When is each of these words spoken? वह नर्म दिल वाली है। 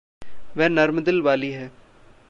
वह 0.57 0.69
नर्म 0.69 0.99
दिल 1.01 1.21
वाली 1.21 1.51
है। 1.51 1.71